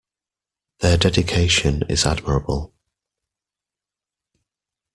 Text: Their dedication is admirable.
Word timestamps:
Their 0.79 0.97
dedication 0.97 1.83
is 1.87 2.07
admirable. 2.07 2.73